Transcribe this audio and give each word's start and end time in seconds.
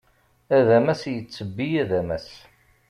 Adamas 0.57 1.01
yettebbi 1.13 1.67
adamas. 1.83 2.29